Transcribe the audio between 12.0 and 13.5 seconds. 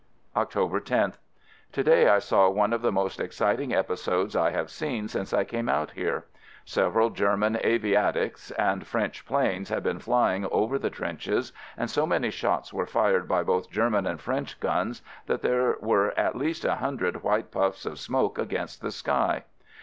many shots were fired by